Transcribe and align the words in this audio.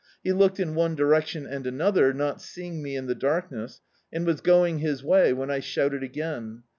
He 0.23 0.33
looked 0.33 0.59
in 0.59 0.73
one 0.73 0.95
direction 0.95 1.45
and 1.45 1.67
another, 1.67 2.11
not 2.11 2.41
seeing 2.41 2.81
me 2.81 2.95
in 2.95 3.05
the 3.05 3.13
darkness, 3.13 3.81
and 4.11 4.25
was 4.25 4.41
going 4.41 4.79
his 4.79 5.03
way 5.03 5.31
when 5.31 5.51
I 5.51 5.59
shouted 5.59 6.01
again. 6.01 6.63